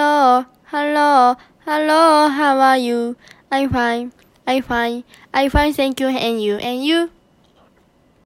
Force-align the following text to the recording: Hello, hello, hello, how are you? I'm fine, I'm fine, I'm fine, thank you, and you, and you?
Hello, 0.00 0.46
hello, 0.72 1.36
hello, 1.68 2.28
how 2.32 2.56
are 2.58 2.78
you? 2.78 3.16
I'm 3.52 3.68
fine, 3.68 4.12
I'm 4.46 4.62
fine, 4.62 5.04
I'm 5.34 5.50
fine, 5.50 5.74
thank 5.74 6.00
you, 6.00 6.08
and 6.08 6.42
you, 6.42 6.56
and 6.56 6.82
you? 6.82 7.10